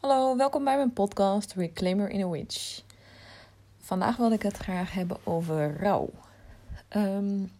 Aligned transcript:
Hallo, 0.00 0.36
welkom 0.36 0.64
bij 0.64 0.76
mijn 0.76 0.92
podcast 0.92 1.52
Reclaimer 1.52 2.10
in 2.10 2.22
a 2.22 2.28
Witch. 2.28 2.82
Vandaag 3.78 4.16
wil 4.16 4.32
ik 4.32 4.42
het 4.42 4.56
graag 4.56 4.92
hebben 4.92 5.16
over 5.24 5.76
rouw. 5.80 6.10
Um, 6.96 7.50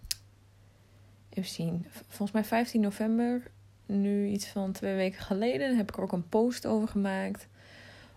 even 1.29 1.51
zien, 1.51 1.87
volgens 1.91 2.31
mij 2.31 2.45
15 2.45 2.81
november, 2.81 3.51
nu 3.87 4.27
iets 4.27 4.47
van 4.47 4.73
twee 4.73 4.95
weken 4.95 5.23
geleden, 5.23 5.77
heb 5.77 5.89
ik 5.89 5.97
er 5.97 6.03
ook 6.03 6.13
een 6.13 6.29
post 6.29 6.67
over 6.67 6.89
gemaakt. 6.89 7.47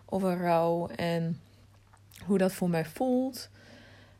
Over 0.04 0.40
rouw 0.40 0.88
en 0.88 1.40
hoe 2.26 2.38
dat 2.38 2.52
voor 2.52 2.70
mij 2.70 2.84
voelt. 2.84 3.48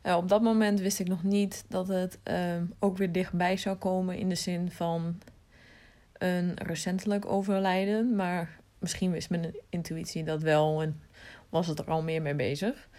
Uh, 0.03 0.15
op 0.15 0.29
dat 0.29 0.41
moment 0.41 0.79
wist 0.79 0.99
ik 0.99 1.07
nog 1.07 1.23
niet 1.23 1.65
dat 1.67 1.87
het 1.87 2.19
um, 2.23 2.73
ook 2.79 2.97
weer 2.97 3.11
dichtbij 3.11 3.57
zou 3.57 3.75
komen 3.75 4.17
in 4.17 4.29
de 4.29 4.35
zin 4.35 4.71
van 4.71 5.19
een 6.17 6.53
recentelijk 6.55 7.25
overlijden. 7.25 8.15
Maar 8.15 8.63
misschien 8.85 9.11
wist 9.11 9.29
mijn 9.29 9.55
intuïtie 9.69 10.23
dat 10.23 10.41
wel 10.41 10.81
en 10.81 11.01
was 11.49 11.67
het 11.67 11.79
er 11.79 11.85
al 11.85 12.03
meer 12.03 12.21
mee 12.21 12.35
bezig. 12.35 12.89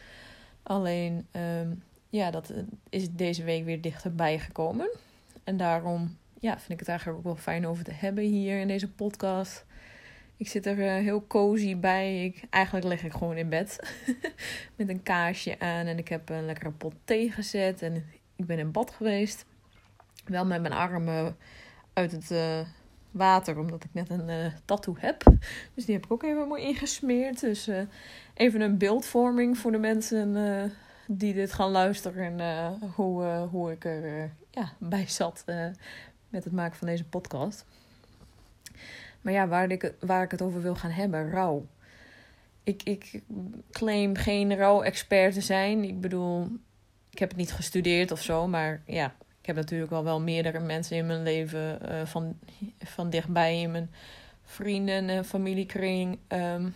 Alleen, 0.62 1.26
um, 1.32 1.82
ja, 2.08 2.30
dat 2.30 2.52
is 2.88 3.10
deze 3.10 3.44
week 3.44 3.64
weer 3.64 3.80
dichterbij 3.80 4.38
gekomen. 4.38 4.90
En 5.44 5.56
daarom 5.56 6.16
ja, 6.40 6.58
vind 6.58 6.70
ik 6.70 6.78
het 6.78 6.88
eigenlijk 6.88 7.18
ook 7.18 7.24
wel 7.24 7.36
fijn 7.36 7.66
over 7.66 7.84
te 7.84 7.92
hebben 7.92 8.24
hier 8.24 8.60
in 8.60 8.68
deze 8.68 8.90
podcast. 8.90 9.64
Ik 10.36 10.48
zit 10.48 10.66
er 10.66 10.78
uh, 10.78 10.92
heel 10.92 11.26
cozy 11.26 11.76
bij. 11.76 12.24
Ik, 12.24 12.42
eigenlijk 12.50 12.86
lig 12.86 13.04
ik 13.04 13.12
gewoon 13.12 13.36
in 13.36 13.48
bed 13.48 13.92
met 14.76 14.88
een 14.88 15.02
kaarsje 15.02 15.58
aan 15.58 15.86
en 15.86 15.98
ik 15.98 16.08
heb 16.08 16.28
een 16.28 16.46
lekkere 16.46 16.70
pot 16.70 16.94
thee 17.04 17.30
gezet 17.30 17.82
en 17.82 18.04
ik 18.36 18.46
ben 18.46 18.58
in 18.58 18.72
bad 18.72 18.90
geweest. 18.90 19.44
Wel 20.24 20.46
met 20.46 20.60
mijn 20.60 20.74
armen 20.74 21.36
uit 21.92 22.12
het 22.12 22.30
uh, 22.30 22.60
water, 23.16 23.58
omdat 23.58 23.84
ik 23.84 23.90
net 23.92 24.10
een 24.10 24.28
uh, 24.28 24.46
tattoo 24.64 24.94
heb. 24.98 25.24
Dus 25.74 25.84
die 25.84 25.94
heb 25.94 26.04
ik 26.04 26.12
ook 26.12 26.22
even 26.22 26.48
mooi 26.48 26.62
ingesmeerd. 26.62 27.40
Dus 27.40 27.68
uh, 27.68 27.80
even 28.34 28.60
een 28.60 28.78
beeldvorming 28.78 29.58
voor 29.58 29.72
de 29.72 29.78
mensen 29.78 30.36
uh, 30.36 30.62
die 31.06 31.34
dit 31.34 31.52
gaan 31.52 31.70
luisteren. 31.70 32.40
En 32.40 32.78
hoe, 32.94 33.24
hoe 33.50 33.72
ik 33.72 33.84
er 33.84 34.30
ja, 34.50 34.72
bij 34.78 35.06
zat 35.08 35.44
met 36.28 36.44
het 36.44 36.52
maken 36.52 36.76
van 36.76 36.86
deze 36.86 37.04
podcast. 37.04 37.64
Maar 39.20 39.32
ja, 39.32 39.48
waar 39.48 39.70
ik, 39.70 39.92
waar 40.00 40.22
ik 40.22 40.30
het 40.30 40.42
over 40.42 40.62
wil 40.62 40.74
gaan 40.74 40.90
hebben, 40.90 41.30
rouw. 41.30 41.66
Ik, 42.62 42.82
ik 42.82 43.22
claim 43.70 44.16
geen 44.16 44.56
rouw-expert 44.56 45.34
te 45.34 45.40
zijn. 45.40 45.84
Ik 45.84 46.00
bedoel, 46.00 46.48
ik 47.10 47.18
heb 47.18 47.28
het 47.28 47.38
niet 47.38 47.52
gestudeerd 47.52 48.10
of 48.10 48.22
zo, 48.22 48.46
maar 48.48 48.82
ja, 48.86 49.14
ik 49.46 49.54
heb 49.54 49.64
natuurlijk 49.64 49.92
al 49.92 50.04
wel 50.04 50.20
meerdere 50.20 50.60
mensen 50.60 50.96
in 50.96 51.06
mijn 51.06 51.22
leven 51.22 51.78
uh, 51.88 52.06
van, 52.06 52.38
van 52.78 53.10
dichtbij 53.10 53.60
in 53.60 53.70
mijn 53.70 53.90
vrienden 54.44 55.08
en 55.08 55.24
familiekring 55.24 56.18
um, 56.28 56.74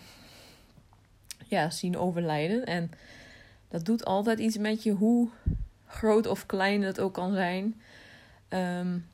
ja, 1.46 1.70
zien 1.70 1.98
overlijden. 1.98 2.64
En 2.64 2.90
dat 3.68 3.84
doet 3.84 4.04
altijd 4.04 4.38
iets 4.38 4.58
met 4.58 4.82
je, 4.82 4.90
hoe 4.92 5.28
groot 5.86 6.26
of 6.26 6.46
klein 6.46 6.82
het 6.82 7.00
ook 7.00 7.14
kan 7.14 7.34
zijn. 7.34 7.80
Um, 8.48 9.06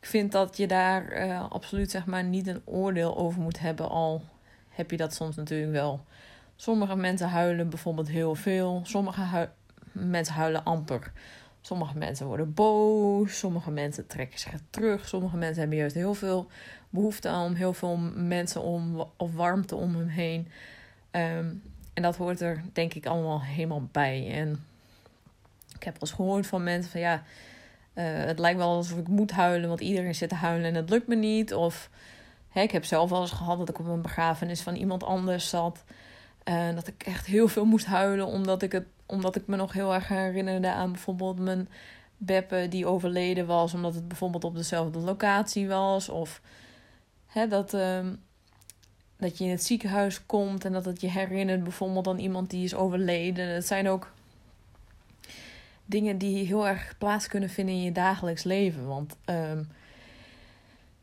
ik 0.00 0.06
vind 0.06 0.32
dat 0.32 0.56
je 0.56 0.66
daar 0.66 1.26
uh, 1.26 1.50
absoluut 1.50 1.90
zeg 1.90 2.06
maar 2.06 2.24
niet 2.24 2.46
een 2.46 2.62
oordeel 2.64 3.16
over 3.16 3.40
moet 3.40 3.60
hebben, 3.60 3.88
al 3.88 4.24
heb 4.68 4.90
je 4.90 4.96
dat 4.96 5.14
soms 5.14 5.36
natuurlijk 5.36 5.72
wel. 5.72 6.04
Sommige 6.56 6.96
mensen 6.96 7.28
huilen 7.28 7.68
bijvoorbeeld 7.68 8.08
heel 8.08 8.34
veel, 8.34 8.80
sommige 8.84 9.22
hu 9.22 9.46
mensen 9.92 10.34
huilen 10.34 10.64
amper. 10.64 11.12
Sommige 11.66 11.98
mensen 11.98 12.26
worden 12.26 12.54
boos, 12.54 13.38
sommige 13.38 13.70
mensen 13.70 14.06
trekken 14.06 14.38
zich 14.38 14.52
terug, 14.70 15.08
sommige 15.08 15.36
mensen 15.36 15.60
hebben 15.60 15.78
juist 15.78 15.94
heel 15.94 16.14
veel 16.14 16.46
behoefte 16.90 17.28
aan 17.28 17.54
heel 17.54 17.72
veel 17.72 17.96
mensen 18.14 18.62
om 18.62 19.04
of 19.16 19.34
warmte 19.34 19.76
om 19.76 19.94
hem 19.94 20.08
heen. 20.08 20.48
Um, 21.10 21.62
en 21.94 22.02
dat 22.02 22.16
hoort 22.16 22.40
er 22.40 22.62
denk 22.72 22.94
ik 22.94 23.06
allemaal 23.06 23.42
helemaal 23.42 23.88
bij. 23.92 24.32
En 24.32 24.64
ik 25.74 25.82
heb 25.82 25.92
wel 25.92 26.00
eens 26.00 26.12
gehoord 26.12 26.46
van 26.46 26.62
mensen 26.62 26.90
van 26.90 27.00
ja, 27.00 27.22
uh, 27.94 28.04
het 28.04 28.38
lijkt 28.38 28.58
wel 28.58 28.76
alsof 28.76 28.98
ik 28.98 29.08
moet 29.08 29.30
huilen, 29.30 29.68
want 29.68 29.80
iedereen 29.80 30.14
zit 30.14 30.28
te 30.28 30.34
huilen 30.34 30.68
en 30.68 30.74
het 30.74 30.90
lukt 30.90 31.06
me 31.06 31.14
niet. 31.14 31.54
Of 31.54 31.90
hè, 32.48 32.60
ik 32.60 32.70
heb 32.70 32.84
zelf 32.84 33.10
wel 33.10 33.20
eens 33.20 33.30
gehad 33.30 33.58
dat 33.58 33.68
ik 33.68 33.78
op 33.78 33.86
een 33.86 34.02
begrafenis 34.02 34.60
van 34.60 34.74
iemand 34.74 35.04
anders 35.04 35.48
zat. 35.48 35.84
En 36.42 36.68
uh, 36.68 36.74
dat 36.74 36.86
ik 36.86 37.02
echt 37.02 37.26
heel 37.26 37.48
veel 37.48 37.64
moest 37.64 37.86
huilen, 37.86 38.26
omdat 38.26 38.62
ik, 38.62 38.72
het, 38.72 38.86
omdat 39.06 39.36
ik 39.36 39.46
me 39.46 39.56
nog 39.56 39.72
heel 39.72 39.94
erg 39.94 40.08
herinnerde 40.08 40.72
aan 40.72 40.92
bijvoorbeeld 40.92 41.38
mijn 41.38 41.68
Beppe 42.16 42.66
die 42.70 42.86
overleden 42.86 43.46
was, 43.46 43.74
omdat 43.74 43.94
het 43.94 44.08
bijvoorbeeld 44.08 44.44
op 44.44 44.54
dezelfde 44.54 44.98
locatie 44.98 45.68
was. 45.68 46.08
Of 46.08 46.40
hè, 47.26 47.48
dat, 47.48 47.74
uh, 47.74 48.06
dat 49.16 49.38
je 49.38 49.44
in 49.44 49.50
het 49.50 49.64
ziekenhuis 49.64 50.26
komt 50.26 50.64
en 50.64 50.72
dat 50.72 50.84
het 50.84 51.00
je 51.00 51.10
herinnert 51.10 51.62
bijvoorbeeld 51.62 52.08
aan 52.08 52.18
iemand 52.18 52.50
die 52.50 52.64
is 52.64 52.74
overleden. 52.74 53.48
Het 53.48 53.66
zijn 53.66 53.88
ook 53.88 54.12
dingen 55.86 56.18
die 56.18 56.46
heel 56.46 56.68
erg 56.68 56.94
plaats 56.98 57.26
kunnen 57.26 57.48
vinden 57.48 57.74
in 57.74 57.82
je 57.82 57.92
dagelijks 57.92 58.42
leven. 58.42 58.86
Want 58.86 59.16
um, 59.26 59.68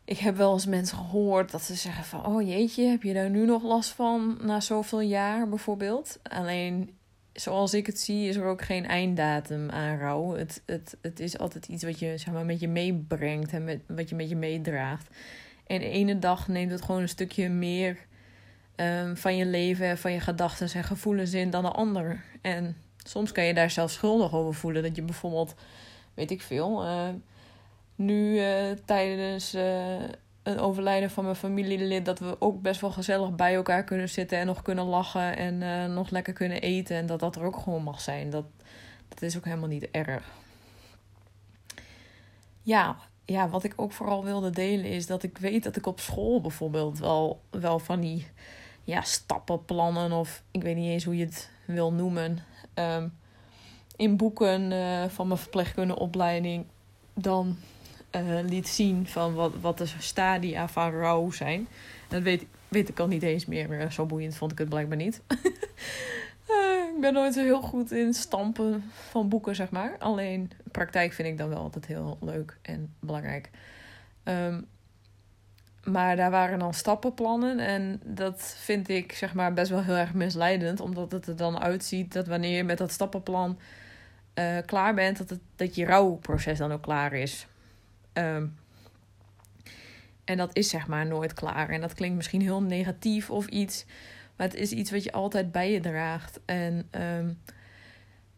ik 0.06 0.18
heb 0.18 0.38
wel 0.38 0.54
eens 0.54 0.66
mensen 0.66 0.98
gehoord 0.98 1.52
dat 1.52 1.62
ze 1.62 1.76
zeggen 1.76 2.04
van... 2.04 2.26
oh 2.26 2.48
jeetje, 2.48 2.84
heb 2.84 3.04
je 3.04 3.14
daar 3.14 3.30
nu 3.30 3.46
nog 3.46 3.64
last 3.64 3.90
van 3.90 4.38
na 4.42 4.60
zoveel 4.60 5.02
jaar 5.02 5.50
bijvoorbeeld? 5.50 6.20
Alleen, 6.24 6.96
zoals 7.34 7.74
ik 7.74 7.86
het 7.86 8.00
zie, 8.00 8.30
is 8.30 8.36
er 8.36 8.46
ook 8.46 8.62
geen 8.62 8.86
einddatum 8.86 9.70
aan 9.70 9.98
rouw. 9.98 10.36
Het, 10.36 10.62
het, 10.66 10.98
het 11.02 11.20
is 11.20 11.38
altijd 11.38 11.68
iets 11.68 11.84
wat 11.84 12.00
je 12.00 12.18
zeg 12.18 12.34
maar, 12.34 12.46
met 12.46 12.60
je 12.60 12.68
meebrengt 12.68 13.54
en 13.54 13.64
met, 13.64 13.82
wat 13.88 14.10
je 14.10 14.16
met 14.16 14.30
je 14.30 14.36
meedraagt. 14.36 15.08
En 15.68 15.80
de 15.80 15.90
ene 15.90 16.20
dag 16.20 16.48
neemt 16.48 16.72
het 16.72 16.82
gewoon 16.82 17.02
een 17.02 17.10
stukje 17.10 17.50
meer 17.50 17.98
um, 18.76 19.18
van 19.18 19.36
je 19.36 19.46
leven... 19.46 19.98
van 19.98 20.12
je 20.12 20.20
gedachten 20.20 20.74
en 20.74 20.84
gevoelens 20.84 21.34
in 21.34 21.50
dan 21.50 21.64
de 21.64 21.72
ander. 21.72 22.24
En 22.42 22.78
soms 23.04 23.32
kan 23.32 23.44
je 23.44 23.54
daar 23.54 23.72
zelfs 23.72 23.94
schuldig 23.94 24.34
over 24.34 24.54
voelen. 24.54 24.84
Dat 24.84 24.96
je 24.96 25.02
bijvoorbeeld, 25.02 25.56
weet 26.14 26.32
ik 26.32 26.42
veel, 26.42 26.86
uh, 26.86 27.10
nu 27.96 28.40
uh, 28.40 28.72
tijdens 28.86 29.56
uh, 29.56 30.04
een 30.44 30.60
overlijden 30.60 31.10
van 31.10 31.24
mijn 31.24 31.36
familielid, 31.36 32.06
dat 32.06 32.20
we 32.20 32.36
ook 32.40 32.62
best 32.62 32.82
wel 32.82 32.92
gezellig 32.92 33.36
bij 33.36 33.56
elkaar 33.56 33.84
kunnen 33.84 34.10
zitten 34.10 34.38
en 34.38 34.46
nog 34.46 34.62
kunnen 34.62 34.86
lachen 34.86 35.38
en 35.38 35.94
nog 35.94 36.10
lekker 36.10 36.34
kunnen 36.34 36.62
eten. 36.62 36.96
En 36.96 37.06
dat 37.06 37.20
dat 37.20 37.36
er 37.36 37.44
ook 37.44 37.58
gewoon 37.58 37.84
mag 37.84 38.02
zijn. 38.02 38.30
Dat, 38.30 38.46
dat 39.08 39.22
is 39.22 39.38
ook 39.38 39.46
helemaal 39.46 39.68
niet 39.68 39.92
erg. 39.92 40.24
Ja, 42.62 42.96
ja, 43.26 43.50
wat 43.50 43.64
ik 43.64 43.74
ook 43.76 43.92
vooral 43.92 44.24
wilde 44.24 44.50
delen 44.50 44.86
is 44.86 45.08
dat 45.08 45.24
ik 45.24 45.38
weet 45.38 45.64
dat 45.64 45.76
ik 45.76 45.86
op 45.86 46.00
school 46.00 46.42
bijvoorbeeld 46.42 47.00
wel, 47.00 47.42
wel 47.50 47.80
van 47.80 48.00
die 48.00 48.28
ja, 48.84 49.02
stappenplannen 49.02 50.12
of 50.12 50.44
ik 50.52 50.62
weet 50.62 50.76
niet 50.76 50.90
eens 50.90 51.04
hoe 51.04 51.18
je 51.18 51.26
het 51.26 51.50
wil 51.66 51.94
noemen 51.94 52.40
um, 52.74 53.18
in 53.96 54.18
boeken 54.18 54.72
uh, 54.72 55.06
van 55.08 55.28
mijn 55.28 55.40
verpleegkundeopleiding 55.40 56.66
dan 57.14 57.58
uh, 58.16 58.40
liet 58.50 58.68
zien 58.68 59.08
van 59.08 59.34
wat, 59.34 59.54
wat 59.62 59.78
de 59.78 59.86
stadia 59.98 60.68
van 60.68 60.92
rouw 60.92 61.32
zijn. 61.32 61.60
En 61.60 61.68
dat 62.08 62.22
weet, 62.22 62.46
weet 62.68 62.90
ik 62.90 63.00
al 63.00 63.08
niet 63.08 63.24
eens 63.24 63.46
meer. 63.46 63.92
Zo 63.92 64.06
boeiend 64.06 64.36
vond 64.36 64.52
ik 64.52 64.58
het 64.58 64.70
blijkbaar 64.70 64.98
niet. 64.98 65.22
ik 66.96 67.02
ben 67.02 67.14
nooit 67.14 67.34
zo 67.34 67.42
heel 67.42 67.62
goed 67.62 67.92
in 67.92 68.14
stampen 68.14 68.84
van 69.10 69.30
boeken, 69.30 69.56
zeg 69.56 69.70
maar. 69.70 69.96
Alleen 70.00 70.52
praktijk 70.72 71.14
vind 71.14 71.28
ik 71.28 71.38
dan 71.38 71.50
wel 71.50 71.58
altijd 71.58 71.86
heel 71.86 72.18
leuk 72.22 72.58
en 72.62 72.94
belangrijk. 73.00 73.50
Um, 74.24 74.68
maar 75.84 76.16
daar 76.16 76.32
waren 76.32 76.60
dan 76.60 76.74
stappenplannen. 76.74 77.60
En 77.60 78.02
dat 78.04 78.56
vind 78.58 78.90
ik 78.90 79.12
zeg 79.12 79.34
maar 79.34 79.54
best 79.54 79.70
wel 79.70 79.84
heel 79.84 79.96
erg 79.96 80.14
misleidend. 80.14 80.80
Omdat 80.80 81.12
het 81.12 81.28
er 81.28 81.36
dan 81.36 81.60
uitziet 81.60 82.14
dat 82.14 82.28
wanneer 82.28 82.58
je 82.58 82.64
met 82.64 82.78
dat 82.78 82.92
stappenplan 82.92 83.60
uh, 84.36 84.58
klaar 84.66 84.94
bent, 84.94 85.18
dat, 85.18 85.30
het, 85.30 85.40
dat 85.56 85.76
je 85.76 85.86
rouwproces 85.86 86.58
dan 86.58 86.72
ook 86.72 86.82
klaar 86.82 87.14
is. 87.14 87.48
Um, 88.14 88.56
en 90.24 90.38
dat 90.38 90.56
is 90.56 90.70
zeg 90.70 90.88
maar 90.88 91.06
nooit 91.06 91.34
klaar. 91.34 91.70
En 91.70 91.82
dat 91.82 91.94
klinkt 91.94 92.16
misschien 92.16 92.42
heel 92.42 92.62
negatief 92.62 93.30
of 93.30 93.48
iets. 93.48 93.86
Maar 94.36 94.48
het 94.48 94.56
is 94.56 94.72
iets 94.72 94.92
wat 94.92 95.04
je 95.04 95.12
altijd 95.12 95.52
bij 95.52 95.72
je 95.72 95.80
draagt. 95.80 96.40
En 96.46 96.88
um, 96.92 97.38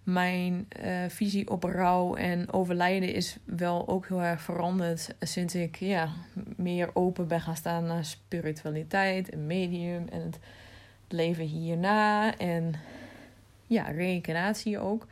mijn 0.03 0.67
uh, 0.85 1.03
visie 1.07 1.49
op 1.49 1.63
rouw 1.63 2.15
en 2.15 2.53
overlijden 2.53 3.13
is 3.13 3.37
wel 3.43 3.87
ook 3.87 4.07
heel 4.07 4.21
erg 4.21 4.41
veranderd 4.41 5.15
sinds 5.19 5.55
ik 5.55 5.75
ja, 5.75 6.09
meer 6.55 6.89
open 6.93 7.27
ben 7.27 7.41
gaan 7.41 7.55
staan 7.55 7.85
naar 7.85 8.05
spiritualiteit 8.05 9.29
en 9.29 9.47
medium 9.47 10.07
en 10.09 10.21
het 10.21 10.39
leven 11.07 11.45
hierna 11.45 12.37
en 12.37 12.73
ja, 13.67 13.83
reïncarnatie 13.83 14.79
ook. 14.79 15.07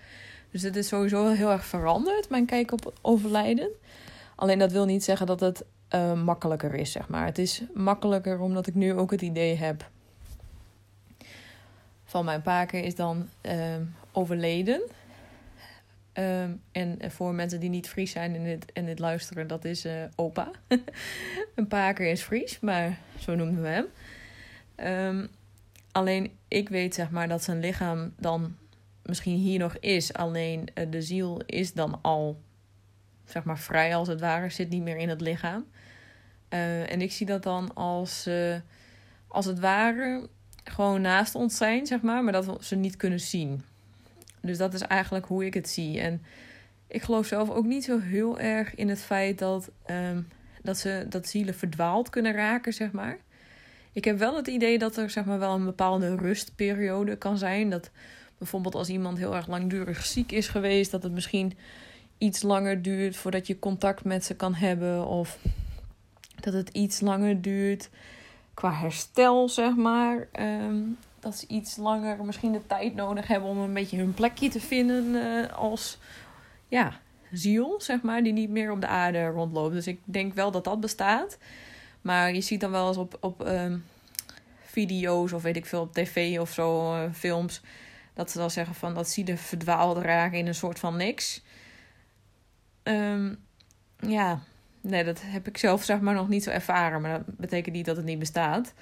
Dus 0.51 0.61
het 0.61 0.75
is 0.75 0.87
sowieso 0.87 1.29
heel 1.29 1.51
erg 1.51 1.65
veranderd, 1.65 2.29
mijn 2.29 2.45
kijk 2.45 2.71
op 2.71 2.93
overlijden. 3.01 3.69
Alleen 4.41 4.59
dat 4.59 4.71
wil 4.71 4.85
niet 4.85 5.03
zeggen 5.03 5.27
dat 5.27 5.39
het 5.39 5.65
uh, 5.95 6.23
makkelijker 6.23 6.73
is, 6.73 6.91
zeg 6.91 7.07
maar. 7.07 7.25
Het 7.25 7.37
is 7.37 7.63
makkelijker 7.73 8.39
omdat 8.39 8.67
ik 8.67 8.75
nu 8.75 8.93
ook 8.93 9.11
het 9.11 9.21
idee 9.21 9.55
heb 9.55 9.89
van 12.03 12.25
mijn 12.25 12.41
paken 12.41 12.83
is 12.83 12.95
dan 12.95 13.29
uh, 13.41 13.75
overleden. 14.11 14.81
Um, 16.13 16.61
en 16.71 17.11
voor 17.11 17.33
mensen 17.33 17.59
die 17.59 17.69
niet 17.69 17.89
Fries 17.89 18.11
zijn 18.11 18.35
en 18.35 18.43
dit, 18.43 18.71
en 18.71 18.85
dit 18.85 18.99
luisteren, 18.99 19.47
dat 19.47 19.65
is 19.65 19.85
uh, 19.85 20.03
opa. 20.15 20.51
een 21.55 21.67
paker 21.67 22.07
is 22.07 22.21
Fries, 22.21 22.59
maar 22.59 22.99
zo 23.19 23.35
noemen 23.35 23.61
we 23.61 23.67
hem. 23.67 23.87
Um, 25.17 25.29
alleen 25.91 26.31
ik 26.47 26.69
weet 26.69 26.93
zeg 26.93 27.09
maar 27.09 27.27
dat 27.27 27.43
zijn 27.43 27.59
lichaam 27.59 28.13
dan 28.17 28.55
misschien 29.03 29.37
hier 29.37 29.59
nog 29.59 29.77
is. 29.77 30.13
Alleen 30.13 30.67
eh, 30.73 30.85
de 30.89 31.01
ziel 31.01 31.41
is 31.45 31.73
dan 31.73 31.99
al 32.01 32.37
zeg 33.25 33.43
maar 33.43 33.59
vrij 33.59 33.95
als 33.95 34.07
het 34.07 34.19
ware, 34.19 34.49
zit 34.49 34.69
niet 34.69 34.83
meer 34.83 34.97
in 34.97 35.09
het 35.09 35.21
lichaam. 35.21 35.65
Uh, 36.49 36.91
en 36.91 37.01
ik 37.01 37.11
zie 37.11 37.25
dat 37.25 37.43
dan 37.43 37.73
als, 37.73 38.27
uh, 38.27 38.55
als 39.27 39.45
het 39.45 39.59
ware 39.59 40.29
gewoon 40.63 41.01
naast 41.01 41.35
ons 41.35 41.57
zijn, 41.57 41.85
zeg 41.85 42.01
maar, 42.01 42.23
maar 42.23 42.33
dat 42.33 42.45
we 42.45 42.57
ze 42.59 42.75
niet 42.75 42.97
kunnen 42.97 43.19
zien. 43.19 43.63
Dus 44.41 44.57
dat 44.57 44.73
is 44.73 44.81
eigenlijk 44.81 45.25
hoe 45.25 45.45
ik 45.45 45.53
het 45.53 45.69
zie. 45.69 45.99
En 45.99 46.21
ik 46.87 47.01
geloof 47.01 47.25
zelf 47.25 47.49
ook 47.49 47.65
niet 47.65 47.83
zo 47.83 47.99
heel 47.99 48.39
erg 48.39 48.75
in 48.75 48.89
het 48.89 49.01
feit 49.01 49.39
dat, 49.39 49.69
um, 49.89 50.27
dat, 50.61 50.77
ze, 50.77 51.05
dat 51.09 51.27
zielen 51.27 51.55
verdwaald 51.55 52.09
kunnen 52.09 52.33
raken, 52.33 52.73
zeg 52.73 52.91
maar. 52.91 53.17
Ik 53.93 54.05
heb 54.05 54.17
wel 54.17 54.35
het 54.35 54.47
idee 54.47 54.77
dat 54.77 54.97
er 54.97 55.09
zeg 55.09 55.25
maar, 55.25 55.39
wel 55.39 55.55
een 55.55 55.65
bepaalde 55.65 56.15
rustperiode 56.15 57.15
kan 57.15 57.37
zijn. 57.37 57.69
Dat 57.69 57.91
bijvoorbeeld 58.37 58.75
als 58.75 58.89
iemand 58.89 59.17
heel 59.17 59.35
erg 59.35 59.47
langdurig 59.47 60.05
ziek 60.05 60.31
is 60.31 60.47
geweest, 60.47 60.91
dat 60.91 61.03
het 61.03 61.11
misschien 61.11 61.57
iets 62.21 62.41
langer 62.41 62.81
duurt 62.81 63.15
voordat 63.15 63.47
je 63.47 63.59
contact 63.59 64.03
met 64.03 64.25
ze 64.25 64.35
kan 64.35 64.53
hebben. 64.53 65.07
Of 65.07 65.37
dat 66.39 66.53
het 66.53 66.69
iets 66.69 66.99
langer 66.99 67.41
duurt 67.41 67.89
qua 68.53 68.73
herstel, 68.73 69.49
zeg 69.49 69.75
maar. 69.75 70.27
Um, 70.39 70.97
dat 71.19 71.35
ze 71.35 71.47
iets 71.47 71.75
langer 71.75 72.25
misschien 72.25 72.51
de 72.51 72.67
tijd 72.67 72.95
nodig 72.95 73.27
hebben 73.27 73.49
om 73.49 73.57
een 73.57 73.73
beetje 73.73 73.97
hun 73.97 74.13
plekje 74.13 74.49
te 74.49 74.59
vinden 74.59 75.05
uh, 75.05 75.53
als 75.53 75.97
ja, 76.67 76.99
ziel, 77.31 77.81
zeg 77.81 78.01
maar, 78.01 78.23
die 78.23 78.33
niet 78.33 78.49
meer 78.49 78.71
op 78.71 78.81
de 78.81 78.87
aarde 78.87 79.25
rondloopt. 79.25 79.73
Dus 79.73 79.87
ik 79.87 79.99
denk 80.03 80.33
wel 80.33 80.51
dat 80.51 80.63
dat 80.63 80.79
bestaat. 80.79 81.37
Maar 82.01 82.33
je 82.33 82.41
ziet 82.41 82.59
dan 82.59 82.71
wel 82.71 82.87
eens 82.87 82.97
op, 82.97 83.17
op 83.19 83.47
um, 83.47 83.85
video's 84.63 85.31
of 85.31 85.41
weet 85.41 85.55
ik 85.55 85.65
veel, 85.65 85.81
op 85.81 85.93
tv 85.93 86.39
of 86.39 86.51
zo, 86.51 86.93
uh, 86.93 87.03
films, 87.13 87.61
dat 88.13 88.31
ze 88.31 88.37
dan 88.37 88.51
zeggen 88.51 88.75
van 88.75 88.93
dat 88.93 89.09
zielen 89.09 89.37
verdwaald 89.37 89.97
raken 89.97 90.37
in 90.37 90.47
een 90.47 90.55
soort 90.55 90.79
van 90.79 90.97
niks. 90.97 91.41
Um, 92.83 93.39
ja, 93.97 94.39
nee, 94.81 95.03
dat 95.03 95.21
heb 95.23 95.47
ik 95.47 95.57
zelf 95.57 95.83
zeg 95.83 95.99
maar 95.99 96.13
nog 96.13 96.27
niet 96.27 96.43
zo 96.43 96.49
ervaren. 96.49 97.01
Maar 97.01 97.11
dat 97.11 97.37
betekent 97.37 97.75
niet 97.75 97.85
dat 97.85 97.95
het 97.95 98.05
niet 98.05 98.19
bestaat. 98.19 98.73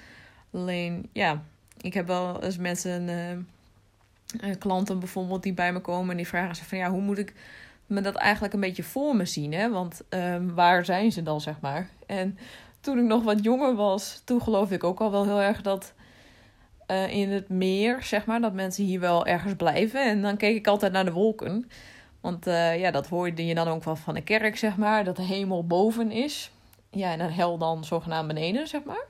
Alleen, 0.52 1.08
ja, 1.12 1.42
ik 1.80 1.94
heb 1.94 2.06
wel 2.06 2.42
eens 2.42 2.56
mensen, 2.56 3.08
uh, 4.44 4.54
klanten 4.58 4.98
bijvoorbeeld, 4.98 5.42
die 5.42 5.54
bij 5.54 5.72
me 5.72 5.80
komen 5.80 6.10
en 6.10 6.16
die 6.16 6.26
vragen 6.26 6.56
ze 6.56 6.64
van 6.64 6.78
ja, 6.78 6.90
hoe 6.90 7.00
moet 7.00 7.18
ik 7.18 7.34
me 7.86 8.00
dat 8.00 8.14
eigenlijk 8.14 8.54
een 8.54 8.60
beetje 8.60 8.82
voor 8.82 9.16
me 9.16 9.24
zien? 9.24 9.52
Hè? 9.52 9.70
Want 9.70 10.02
um, 10.08 10.54
waar 10.54 10.84
zijn 10.84 11.12
ze 11.12 11.22
dan, 11.22 11.40
zeg 11.40 11.60
maar? 11.60 11.88
En 12.06 12.38
toen 12.80 12.98
ik 12.98 13.04
nog 13.04 13.22
wat 13.22 13.44
jonger 13.44 13.74
was, 13.74 14.22
toen 14.24 14.42
geloofde 14.42 14.74
ik 14.74 14.84
ook 14.84 15.00
al 15.00 15.10
wel 15.10 15.24
heel 15.24 15.40
erg 15.40 15.62
dat 15.62 15.92
uh, 16.90 17.14
in 17.14 17.30
het 17.30 17.48
meer, 17.48 18.02
zeg 18.02 18.26
maar, 18.26 18.40
dat 18.40 18.52
mensen 18.52 18.84
hier 18.84 19.00
wel 19.00 19.26
ergens 19.26 19.54
blijven. 19.54 20.04
En 20.04 20.22
dan 20.22 20.36
keek 20.36 20.56
ik 20.56 20.66
altijd 20.66 20.92
naar 20.92 21.04
de 21.04 21.12
wolken. 21.12 21.70
Want 22.20 22.46
uh, 22.46 22.80
ja, 22.80 22.90
dat 22.90 23.08
hoorde 23.08 23.46
je 23.46 23.54
dan 23.54 23.68
ook 23.68 23.84
wel 23.84 23.96
van 23.96 24.14
de 24.14 24.22
kerk, 24.22 24.58
zeg 24.58 24.76
maar. 24.76 25.04
Dat 25.04 25.16
de 25.16 25.22
hemel 25.22 25.66
boven 25.66 26.12
is. 26.12 26.50
Ja, 26.90 27.12
en 27.12 27.18
de 27.18 27.32
hel 27.32 27.58
dan 27.58 27.84
zogenaamd 27.84 28.26
beneden, 28.26 28.68
zeg 28.68 28.82
maar. 28.84 29.06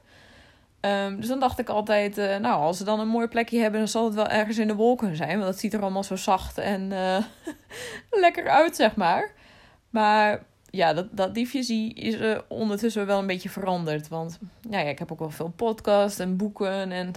Um, 0.80 1.16
dus 1.16 1.28
dan 1.28 1.40
dacht 1.40 1.58
ik 1.58 1.68
altijd, 1.68 2.18
uh, 2.18 2.36
nou, 2.36 2.60
als 2.60 2.76
ze 2.76 2.84
dan 2.84 3.00
een 3.00 3.08
mooi 3.08 3.28
plekje 3.28 3.60
hebben, 3.60 3.80
dan 3.80 3.88
zal 3.88 4.04
het 4.04 4.14
wel 4.14 4.28
ergens 4.28 4.58
in 4.58 4.66
de 4.66 4.74
wolken 4.74 5.16
zijn. 5.16 5.38
Want 5.38 5.50
dat 5.50 5.58
ziet 5.58 5.74
er 5.74 5.82
allemaal 5.82 6.04
zo 6.04 6.16
zacht 6.16 6.58
en 6.58 6.90
uh, 6.90 7.18
lekker 8.24 8.48
uit, 8.48 8.76
zeg 8.76 8.96
maar. 8.96 9.32
Maar 9.90 10.44
ja, 10.70 10.92
dat, 10.92 11.16
dat 11.16 11.34
die 11.34 11.48
visie 11.48 11.94
is 11.94 12.14
uh, 12.14 12.38
ondertussen 12.48 13.06
wel 13.06 13.18
een 13.18 13.26
beetje 13.26 13.48
veranderd. 13.48 14.08
Want 14.08 14.38
ja, 14.70 14.78
ja, 14.78 14.88
ik 14.88 14.98
heb 14.98 15.12
ook 15.12 15.18
wel 15.18 15.30
veel 15.30 15.52
podcasts 15.56 16.18
en 16.18 16.36
boeken 16.36 16.92
en 16.92 17.12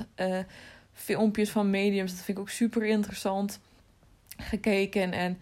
filmpjes 0.94 1.50
van 1.50 1.70
mediums. 1.70 2.12
Dat 2.12 2.24
vind 2.24 2.38
ik 2.38 2.44
ook 2.44 2.50
super 2.50 2.86
interessant 2.86 3.60
gekeken. 4.38 5.12
En 5.12 5.42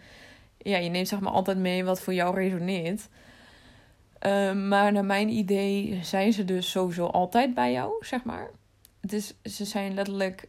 ja, 0.62 0.78
je 0.78 0.88
neemt 0.90 1.08
zeg 1.08 1.20
maar 1.20 1.32
altijd 1.32 1.58
mee 1.58 1.84
wat 1.84 2.00
voor 2.00 2.14
jou 2.14 2.34
resoneert. 2.34 3.08
Uh, 4.26 4.52
maar 4.52 4.92
naar 4.92 5.04
mijn 5.04 5.28
idee 5.28 5.98
zijn 6.02 6.32
ze 6.32 6.44
dus 6.44 6.70
sowieso 6.70 7.06
altijd 7.06 7.54
bij 7.54 7.72
jou, 7.72 7.92
zeg 8.00 8.24
maar. 8.24 8.50
Het 9.00 9.12
is, 9.12 9.34
ze 9.44 9.64
zijn 9.64 9.94
letterlijk 9.94 10.48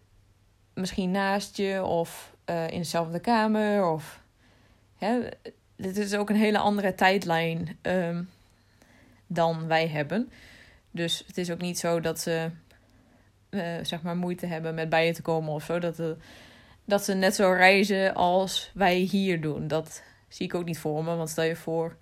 misschien 0.74 1.12
naast 1.12 1.57
je 1.57 1.83
of 1.83 2.36
uh, 2.50 2.68
in 2.68 2.77
dezelfde 2.77 3.19
kamer. 3.19 3.86
Of, 3.86 4.24
hè, 4.98 5.19
dit 5.75 5.98
is 5.98 6.16
ook 6.16 6.30
een 6.30 6.36
hele 6.36 6.57
andere 6.57 6.95
tijdlijn 6.95 7.77
um, 7.81 8.30
dan 9.27 9.68
wij 9.68 9.88
hebben. 9.88 10.31
Dus 10.92 11.24
het 11.27 11.38
is 11.38 11.51
ook 11.51 11.62
niet 11.62 11.80
zo 11.80 12.00
dat 12.00 12.19
ze 12.19 12.50
uh, 13.50 13.77
zeg 13.81 14.01
maar 14.01 14.18
moeite 14.18 14.45
hebben 14.45 14.75
met 14.75 14.89
bij 14.89 15.06
je 15.06 15.13
te 15.13 15.21
komen 15.21 15.54
of 15.54 15.63
zo. 15.63 15.80
Dat, 15.80 15.95
de, 15.95 16.18
dat 16.85 17.03
ze 17.03 17.13
net 17.13 17.35
zo 17.35 17.51
reizen 17.51 18.13
als 18.13 18.71
wij 18.74 18.95
hier 18.95 19.41
doen. 19.41 19.68
Dat 19.68 20.03
zie 20.27 20.45
ik 20.45 20.56
ook 20.56 20.65
niet 20.65 20.80
voor 20.80 21.03
me. 21.03 21.15
Want 21.15 21.30
stel 21.30 21.44
je 21.44 21.56
voor 21.56 21.95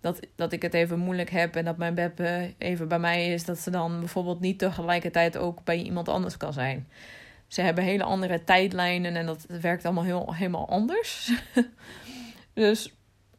dat, 0.00 0.20
dat 0.34 0.52
ik 0.52 0.62
het 0.62 0.74
even 0.74 0.98
moeilijk 0.98 1.30
heb 1.30 1.56
en 1.56 1.64
dat 1.64 1.76
mijn 1.76 1.94
beb 1.94 2.20
even 2.58 2.88
bij 2.88 2.98
mij 2.98 3.32
is, 3.32 3.44
dat 3.44 3.58
ze 3.58 3.70
dan 3.70 3.98
bijvoorbeeld 3.98 4.40
niet 4.40 4.58
tegelijkertijd 4.58 5.36
ook 5.36 5.64
bij 5.64 5.76
iemand 5.82 6.08
anders 6.08 6.36
kan 6.36 6.52
zijn. 6.52 6.88
Ze 7.46 7.60
hebben 7.60 7.84
hele 7.84 8.02
andere 8.02 8.44
tijdlijnen 8.44 9.16
en 9.16 9.26
dat 9.26 9.46
werkt 9.60 9.84
allemaal 9.84 10.04
heel, 10.04 10.34
helemaal 10.34 10.68
anders. 10.68 11.32
dus 12.52 12.94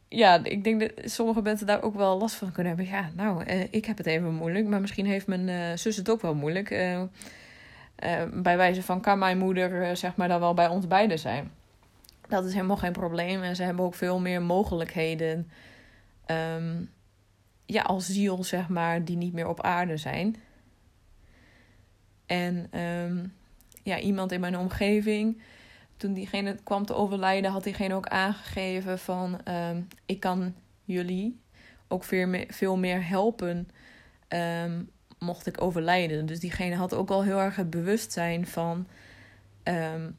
ja, 0.08 0.44
ik 0.44 0.64
denk 0.64 0.80
dat 0.80 1.12
sommige 1.12 1.42
mensen 1.42 1.68
daar 1.68 1.82
ook 1.82 1.96
wel 1.96 2.18
last 2.18 2.36
van 2.36 2.52
kunnen 2.52 2.76
hebben. 2.76 2.94
Ja, 2.94 3.10
nou, 3.16 3.44
eh, 3.44 3.62
ik 3.70 3.86
heb 3.86 3.98
het 3.98 4.06
even 4.06 4.34
moeilijk, 4.34 4.68
maar 4.68 4.82
misschien 4.82 5.06
heeft 5.06 5.28
mijn 5.28 5.48
uh, 5.48 5.76
zus 5.76 5.96
het 5.96 6.10
ook 6.10 6.22
wel 6.22 6.36
moeilijk. 6.36 6.70
Uh, 8.04 8.24
bij 8.34 8.58
wijze 8.58 8.84
van 8.84 9.02
kan 9.02 9.20
mijn 9.20 9.38
moeder, 9.38 9.98
zeg 9.98 10.16
maar, 10.16 10.28
dan 10.28 10.40
wel 10.40 10.54
bij 10.54 10.68
ons 10.68 10.88
beiden 10.88 11.20
zijn. 11.20 11.52
Dat 12.28 12.46
is 12.46 12.54
helemaal 12.54 12.78
geen 12.78 12.92
probleem 12.92 13.42
en 13.44 13.56
ze 13.56 13.64
hebben 13.64 13.86
ook 13.86 13.96
veel 13.96 14.20
meer 14.20 14.42
mogelijkheden 14.42 15.50
um, 16.56 16.90
ja, 17.66 17.82
als 17.82 18.06
ziel, 18.06 18.44
zeg 18.44 18.70
maar, 18.70 19.04
die 19.04 19.18
niet 19.18 19.34
meer 19.34 19.48
op 19.48 19.62
aarde 19.62 19.98
zijn. 19.98 20.36
En 22.26 22.80
um, 22.80 23.34
ja, 23.84 24.00
iemand 24.00 24.32
in 24.32 24.40
mijn 24.40 24.58
omgeving, 24.58 25.42
toen 25.98 26.14
diegene 26.14 26.58
kwam 26.64 26.86
te 26.86 26.94
overlijden, 26.94 27.52
had 27.52 27.64
diegene 27.64 27.94
ook 27.94 28.08
aangegeven 28.08 29.00
van 29.00 29.40
um, 29.46 29.88
ik 30.06 30.20
kan 30.20 30.56
jullie 30.84 31.42
ook 31.88 32.04
veel 32.48 32.78
meer, 32.78 33.08
helpen 33.08 33.70
mocht 35.20 35.48
ik 35.48 35.62
overlijden. 35.62 36.26
Dus 36.26 36.40
diegene 36.40 36.76
had 36.76 36.94
ook 36.94 37.10
al 37.10 37.24
heel 37.24 37.40
erg 37.40 37.56
het 37.56 37.70
bewustzijn 37.70 38.48
van 38.48 38.88
um, 39.64 40.18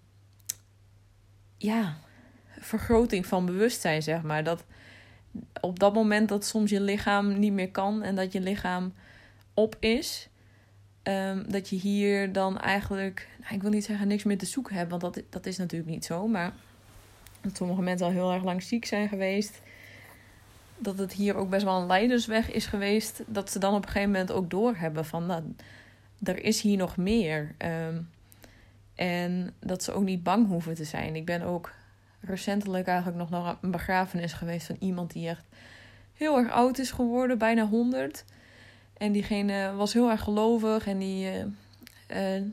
ja, 1.56 1.98
vergroting 2.58 3.26
van 3.26 3.46
bewustzijn, 3.46 4.02
zeg 4.02 4.22
maar. 4.22 4.44
Dat 4.44 4.64
op 5.60 5.78
dat 5.78 5.94
moment 5.94 6.28
dat 6.28 6.44
soms 6.44 6.70
je 6.70 6.80
lichaam 6.80 7.38
niet 7.38 7.52
meer 7.52 7.70
kan 7.70 8.02
en 8.02 8.14
dat 8.14 8.32
je 8.32 8.40
lichaam 8.40 8.92
op 9.54 9.76
is, 9.80 10.28
um, 11.02 11.44
dat 11.50 11.68
je 11.68 11.76
hier 11.76 12.32
dan 12.32 12.58
eigenlijk, 12.58 13.28
nou, 13.40 13.54
ik 13.54 13.62
wil 13.62 13.70
niet 13.70 13.84
zeggen 13.84 14.08
niks 14.08 14.24
meer 14.24 14.38
te 14.38 14.46
zoeken 14.46 14.74
hebt, 14.74 14.90
want 14.90 15.02
dat, 15.02 15.22
dat 15.30 15.46
is 15.46 15.58
natuurlijk 15.58 15.90
niet 15.90 16.04
zo, 16.04 16.26
maar 16.26 16.52
dat 17.40 17.56
sommige 17.56 17.82
mensen 17.82 18.06
al 18.06 18.12
heel 18.12 18.32
erg 18.32 18.44
lang 18.44 18.62
ziek 18.62 18.84
zijn 18.84 19.08
geweest, 19.08 19.60
dat 20.78 20.98
het 20.98 21.12
hier 21.12 21.34
ook 21.34 21.50
best 21.50 21.64
wel 21.64 21.80
een 21.80 21.86
leidersweg 21.86 22.50
is 22.50 22.66
geweest, 22.66 23.22
dat 23.26 23.50
ze 23.50 23.58
dan 23.58 23.74
op 23.74 23.82
een 23.82 23.90
gegeven 23.90 24.10
moment 24.10 24.32
ook 24.32 24.50
doorhebben 24.50 25.04
van, 25.04 25.26
nou, 25.26 25.54
er 26.22 26.44
is 26.44 26.60
hier 26.60 26.76
nog 26.76 26.96
meer. 26.96 27.54
Um, 27.88 28.08
en 28.94 29.54
dat 29.60 29.82
ze 29.82 29.92
ook 29.92 30.02
niet 30.02 30.22
bang 30.22 30.48
hoeven 30.48 30.74
te 30.74 30.84
zijn. 30.84 31.16
Ik 31.16 31.24
ben 31.24 31.42
ook 31.42 31.72
recentelijk 32.20 32.86
eigenlijk 32.86 33.18
nog 33.18 33.30
naar 33.30 33.56
een 33.60 33.70
begrafenis 33.70 34.32
geweest 34.32 34.66
van 34.66 34.76
iemand 34.78 35.12
die 35.12 35.28
echt 35.28 35.44
heel 36.14 36.38
erg 36.38 36.50
oud 36.50 36.78
is 36.78 36.90
geworden, 36.90 37.38
bijna 37.38 37.66
100. 37.66 38.24
En 38.96 39.12
diegene 39.12 39.72
was 39.72 39.92
heel 39.92 40.10
erg 40.10 40.20
gelovig 40.20 40.86
en 40.86 40.98
die, 40.98 41.30
uh, 42.10 42.36
uh, 42.36 42.44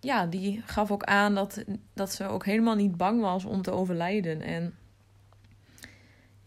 ja, 0.00 0.26
die 0.26 0.62
gaf 0.66 0.90
ook 0.90 1.04
aan 1.04 1.34
dat, 1.34 1.64
dat 1.94 2.12
ze 2.12 2.24
ook 2.24 2.44
helemaal 2.44 2.74
niet 2.74 2.96
bang 2.96 3.20
was 3.20 3.44
om 3.44 3.62
te 3.62 3.70
overlijden. 3.70 4.42
En 4.42 4.74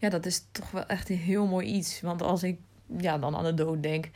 ja, 0.06 0.12
dat 0.12 0.26
is 0.26 0.46
toch 0.52 0.70
wel 0.70 0.86
echt 0.86 1.08
een 1.08 1.16
heel 1.16 1.46
mooi 1.46 1.66
iets. 1.66 2.00
Want 2.00 2.22
als 2.22 2.42
ik 2.42 2.58
ja, 2.98 3.18
dan 3.18 3.36
aan 3.36 3.44
de 3.44 3.54
dood 3.54 3.82
denk. 3.82 4.10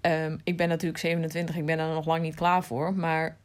Um, 0.00 0.40
ik 0.44 0.56
ben 0.56 0.68
natuurlijk 0.68 0.98
27, 0.98 1.56
ik 1.56 1.66
ben 1.66 1.78
er 1.78 1.94
nog 1.94 2.06
lang 2.06 2.22
niet 2.22 2.34
klaar 2.34 2.64
voor. 2.64 2.94
Maar 2.94 3.36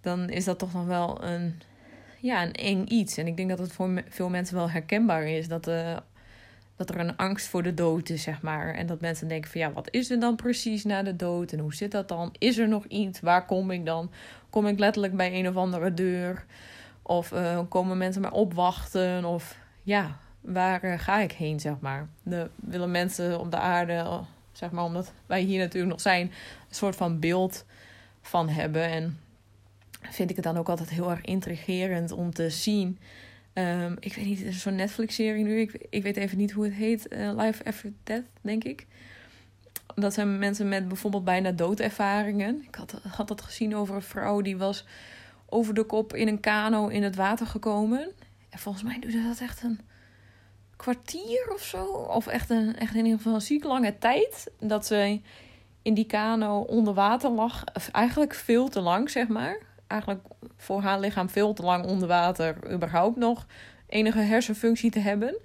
dan 0.00 0.30
is 0.30 0.44
dat 0.44 0.58
toch 0.58 0.72
nog 0.72 0.86
wel 0.86 1.24
een 1.24 1.60
ja, 2.20 2.42
een 2.42 2.52
eng 2.52 2.86
iets. 2.88 3.16
En 3.16 3.26
ik 3.26 3.36
denk 3.36 3.48
dat 3.48 3.58
het 3.58 3.72
voor 3.72 4.02
veel 4.08 4.28
mensen 4.28 4.56
wel 4.56 4.70
herkenbaar 4.70 5.26
is. 5.26 5.48
Dat, 5.48 5.68
uh, 5.68 5.96
dat 6.76 6.90
er 6.90 6.98
een 6.98 7.16
angst 7.16 7.46
voor 7.46 7.62
de 7.62 7.74
dood 7.74 8.08
is, 8.08 8.22
zeg 8.22 8.42
maar. 8.42 8.74
En 8.74 8.86
dat 8.86 9.00
mensen 9.00 9.28
denken 9.28 9.50
van 9.50 9.60
ja, 9.60 9.72
wat 9.72 9.88
is 9.90 10.10
er 10.10 10.20
dan 10.20 10.36
precies 10.36 10.84
na 10.84 11.02
de 11.02 11.16
dood? 11.16 11.52
En 11.52 11.58
hoe 11.58 11.74
zit 11.74 11.90
dat 11.90 12.08
dan? 12.08 12.34
Is 12.38 12.58
er 12.58 12.68
nog 12.68 12.84
iets? 12.84 13.20
Waar 13.20 13.46
kom 13.46 13.70
ik 13.70 13.86
dan? 13.86 14.10
Kom 14.50 14.66
ik 14.66 14.78
letterlijk 14.78 15.16
bij 15.16 15.38
een 15.38 15.48
of 15.48 15.56
andere 15.56 15.94
deur? 15.94 16.44
Of 17.02 17.32
uh, 17.32 17.60
komen 17.68 17.98
mensen 17.98 18.22
maar 18.22 18.32
opwachten? 18.32 19.24
Of 19.24 19.58
ja, 19.82 20.18
waar 20.46 20.84
uh, 20.84 20.98
ga 20.98 21.18
ik 21.18 21.32
heen, 21.32 21.60
zeg 21.60 21.74
maar? 21.80 22.08
De, 22.22 22.50
willen 22.54 22.90
mensen 22.90 23.40
op 23.40 23.50
de 23.50 23.58
aarde, 23.58 24.20
zeg 24.52 24.70
maar, 24.70 24.84
omdat 24.84 25.12
wij 25.26 25.40
hier 25.40 25.58
natuurlijk 25.58 25.92
nog 25.92 26.00
zijn, 26.00 26.26
een 26.68 26.74
soort 26.74 26.96
van 26.96 27.20
beeld 27.20 27.64
van 28.20 28.48
hebben. 28.48 28.84
En 28.90 29.18
vind 30.00 30.30
ik 30.30 30.36
het 30.36 30.44
dan 30.44 30.56
ook 30.56 30.68
altijd 30.68 30.90
heel 30.90 31.10
erg 31.10 31.20
intrigerend 31.20 32.12
om 32.12 32.34
te 32.34 32.50
zien. 32.50 32.98
Ehm, 33.52 33.94
ik 34.00 34.14
weet 34.14 34.24
niet, 34.24 34.38
het 34.38 34.48
is 34.48 34.62
zo'n 34.62 34.74
Netflix-serie 34.74 35.44
nu. 35.44 35.60
Ik, 35.60 35.86
ik 35.90 36.02
weet 36.02 36.16
even 36.16 36.38
niet 36.38 36.52
hoe 36.52 36.64
het 36.64 36.74
heet. 36.74 37.12
Uh, 37.12 37.32
Life 37.36 37.64
After 37.64 37.92
Death, 38.02 38.26
denk 38.40 38.64
ik. 38.64 38.86
Dat 39.94 40.14
zijn 40.14 40.38
mensen 40.38 40.68
met 40.68 40.88
bijvoorbeeld 40.88 41.24
bijna 41.24 41.50
doodervaringen. 41.50 42.64
Ik 42.68 42.74
had, 42.74 43.00
had 43.08 43.28
dat 43.28 43.42
gezien 43.42 43.76
over 43.76 43.94
een 43.94 44.02
vrouw 44.02 44.40
die 44.40 44.56
was 44.56 44.84
over 45.46 45.74
de 45.74 45.84
kop 45.84 46.14
in 46.14 46.28
een 46.28 46.40
kano 46.40 46.88
in 46.88 47.02
het 47.02 47.16
water 47.16 47.46
gekomen. 47.46 48.10
En 48.50 48.58
volgens 48.58 48.84
mij 48.84 48.98
duurde 48.98 49.22
dat 49.22 49.40
echt 49.40 49.62
een 49.62 49.80
kwartier 50.76 51.52
of 51.54 51.62
zo. 51.62 51.84
Of 51.86 52.26
echt, 52.26 52.50
een, 52.50 52.76
echt 52.76 52.94
in 52.94 53.04
ieder 53.04 53.16
geval 53.16 53.34
een 53.34 53.40
ziek 53.40 53.64
lange 53.64 53.98
tijd. 53.98 54.50
Dat 54.60 54.86
ze 54.86 55.20
in 55.82 55.94
die 55.94 56.06
kano 56.06 56.60
onder 56.60 56.94
water 56.94 57.30
lag. 57.30 57.64
Eigenlijk 57.92 58.34
veel 58.34 58.68
te 58.68 58.80
lang, 58.80 59.10
zeg 59.10 59.28
maar. 59.28 59.58
Eigenlijk 59.86 60.22
voor 60.56 60.80
haar 60.80 61.00
lichaam 61.00 61.30
veel 61.30 61.52
te 61.52 61.62
lang 61.62 61.84
onder 61.84 62.08
water. 62.08 62.72
überhaupt 62.72 63.16
nog 63.16 63.46
enige 63.88 64.18
hersenfunctie 64.18 64.90
te 64.90 64.98
hebben. 64.98 65.36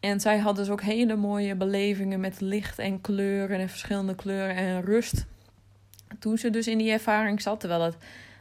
En 0.00 0.20
zij 0.20 0.38
had 0.38 0.56
dus 0.56 0.70
ook 0.70 0.82
hele 0.82 1.16
mooie 1.16 1.54
belevingen 1.54 2.20
met 2.20 2.40
licht 2.40 2.78
en 2.78 3.00
kleuren 3.00 3.58
en 3.58 3.68
verschillende 3.68 4.14
kleuren 4.14 4.56
en 4.56 4.82
rust. 4.82 5.26
Toen 6.18 6.38
ze 6.38 6.50
dus 6.50 6.66
in 6.66 6.78
die 6.78 6.90
ervaring 6.90 7.42
zat, 7.42 7.60
terwijl 7.60 7.82
het 7.82 7.96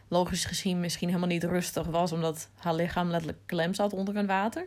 logisch 0.07 0.45
gezien 0.45 0.79
misschien 0.79 1.07
helemaal 1.07 1.29
niet 1.29 1.43
rustig 1.43 1.87
was, 1.87 2.11
omdat 2.11 2.49
haar 2.55 2.75
lichaam 2.75 3.09
letterlijk 3.09 3.39
klem 3.45 3.73
zat 3.73 3.93
onder 3.93 4.15
het 4.15 4.25
water. 4.25 4.65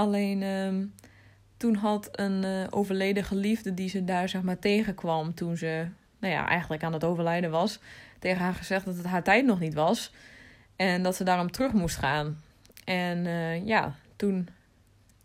Alleen 0.00 0.42
ehm, 0.42 0.84
toen 1.56 1.74
had 1.74 2.08
een 2.12 2.44
uh, 2.44 2.66
overleden 2.70 3.24
geliefde 3.24 3.74
die 3.74 3.88
ze 3.88 4.04
daar 4.04 4.28
zeg 4.28 4.42
maar 4.42 4.58
tegenkwam 4.58 5.34
toen 5.34 5.56
ze 5.56 5.86
nou 6.18 6.34
ja, 6.34 6.48
eigenlijk 6.48 6.82
aan 6.82 6.92
het 6.92 7.04
overlijden 7.04 7.50
was, 7.50 7.80
tegen 8.18 8.40
haar 8.40 8.54
gezegd 8.54 8.84
dat 8.84 8.96
het 8.96 9.06
haar 9.06 9.22
tijd 9.22 9.44
nog 9.44 9.60
niet 9.60 9.74
was 9.74 10.12
en 10.76 11.02
dat 11.02 11.16
ze 11.16 11.24
daarom 11.24 11.50
terug 11.50 11.72
moest 11.72 11.96
gaan. 11.96 12.40
En 12.84 13.24
uh, 13.24 13.66
ja, 13.66 13.94
toen 14.16 14.48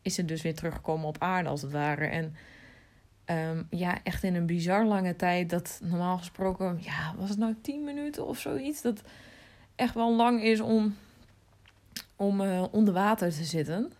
is 0.01 0.15
ze 0.15 0.25
dus 0.25 0.41
weer 0.41 0.55
teruggekomen 0.55 1.07
op 1.07 1.15
aarde 1.19 1.49
als 1.49 1.61
het 1.61 1.71
ware. 1.71 2.05
En 2.05 2.35
um, 3.25 3.67
ja, 3.69 3.97
echt 4.03 4.23
in 4.23 4.35
een 4.35 4.45
bizar 4.45 4.85
lange 4.85 5.15
tijd. 5.15 5.49
Dat 5.49 5.79
normaal 5.83 6.17
gesproken, 6.17 6.77
ja, 6.81 7.15
was 7.17 7.29
het 7.29 7.37
nou 7.37 7.55
10 7.61 7.83
minuten 7.83 8.27
of 8.27 8.39
zoiets? 8.39 8.81
Dat 8.81 9.01
echt 9.75 9.93
wel 9.93 10.15
lang 10.15 10.43
is 10.43 10.59
om, 10.59 10.95
om 12.15 12.41
uh, 12.41 12.63
onder 12.71 12.93
water 12.93 13.29
te 13.31 13.43
zitten. 13.43 13.91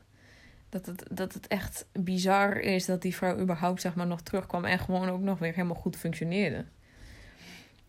Dat 0.75 0.86
het, 0.86 1.05
dat 1.12 1.34
het 1.34 1.48
echt 1.48 1.86
bizar 1.91 2.60
is 2.60 2.86
dat 2.86 3.01
die 3.01 3.15
vrouw 3.15 3.39
überhaupt 3.39 3.82
zeg 3.82 3.96
maar, 3.96 4.08
nog 4.08 4.22
terugkwam 4.22 4.65
en 4.65 4.79
gewoon 4.79 5.10
ook 5.10 5.22
nog 5.22 5.39
weer 5.39 5.53
helemaal 5.53 5.75
goed 5.75 5.96
functioneerde. 5.96 6.65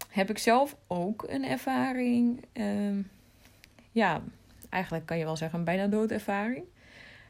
Heb 0.08 0.30
ik 0.30 0.38
zelf 0.38 0.76
ook 0.86 1.24
een 1.28 1.44
ervaring. 1.44 2.44
Um, 2.52 3.10
ja, 3.90 4.22
eigenlijk 4.68 5.06
kan 5.06 5.18
je 5.18 5.24
wel 5.24 5.36
zeggen 5.36 5.58
een 5.58 5.64
bijna 5.64 5.86
doodervaring. 5.86 6.64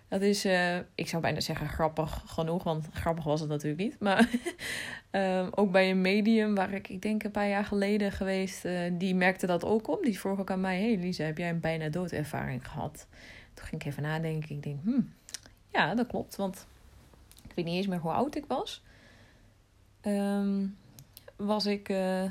Dat 0.09 0.23
is, 0.23 0.47
uh, 0.47 0.77
ik 0.95 1.09
zou 1.09 1.23
bijna 1.23 1.41
zeggen 1.41 1.69
grappig 1.69 2.23
genoeg, 2.27 2.63
want 2.63 2.89
grappig 2.93 3.25
was 3.25 3.41
het 3.41 3.49
natuurlijk 3.49 3.83
niet. 3.83 4.01
Maar 4.01 4.29
um, 5.11 5.49
ook 5.61 5.73
bij 5.73 5.91
een 5.91 6.01
medium 6.01 6.55
waar 6.55 6.73
ik, 6.73 6.89
ik 6.89 7.03
denk 7.03 7.23
een 7.23 7.31
paar 7.31 7.49
jaar 7.49 7.65
geleden 7.65 8.13
geweest, 8.13 8.65
uh, 8.65 8.81
die 8.93 9.15
merkte 9.15 9.47
dat 9.47 9.65
ook 9.65 9.89
op. 9.89 10.03
Die 10.03 10.19
vroeg 10.19 10.39
ook 10.39 10.51
aan 10.51 10.61
mij, 10.61 10.81
hey 10.81 10.97
Lisa, 10.97 11.25
heb 11.25 11.39
jij 11.39 11.51
een 11.51 11.61
bijna 11.61 11.89
doodervaring 11.89 12.69
gehad? 12.69 13.07
Toen 13.55 13.67
ging 13.67 13.81
ik 13.81 13.89
even 13.89 14.03
nadenken. 14.03 14.57
Ik 14.57 14.63
denk, 14.63 14.81
hmm, 14.83 15.13
ja, 15.73 15.95
dat 15.95 16.07
klopt, 16.07 16.37
want 16.37 16.67
ik 17.45 17.53
weet 17.55 17.65
niet 17.65 17.77
eens 17.77 17.87
meer 17.87 17.99
hoe 17.99 18.13
oud 18.13 18.35
ik 18.35 18.45
was. 18.47 18.83
Um, 20.03 20.77
was 21.37 21.67
ik 21.67 21.89
uh, 21.89 22.25